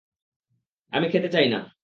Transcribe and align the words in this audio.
আমি 0.93 1.07
খেতে 1.09 1.29
চাই 1.29 1.47
না। 1.49 1.71